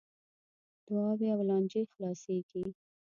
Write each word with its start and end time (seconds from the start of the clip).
دعاوې 0.85 1.27
او 1.35 1.41
لانجې 1.49 1.81
خلاصیږي. 1.91 2.63